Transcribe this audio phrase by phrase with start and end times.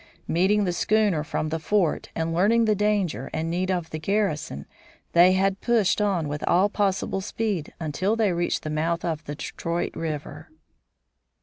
[0.27, 4.65] Meeting the schooner from the fort and learning the danger and need of the garrison,
[5.11, 9.35] they had pushed on with all possible speed until they reached the mouth of the
[9.35, 10.49] Detroit River.